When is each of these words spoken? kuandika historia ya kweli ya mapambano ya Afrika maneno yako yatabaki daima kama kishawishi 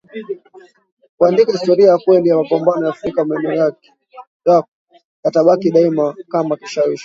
kuandika 1.17 1.51
historia 1.51 1.89
ya 1.89 1.97
kweli 1.97 2.29
ya 2.29 2.35
mapambano 2.35 2.83
ya 2.85 2.89
Afrika 2.91 3.25
maneno 3.25 3.53
yako 3.55 3.79
yatabaki 5.25 5.71
daima 5.71 6.15
kama 6.31 6.57
kishawishi 6.57 6.99